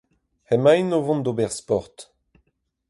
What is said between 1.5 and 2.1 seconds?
sport.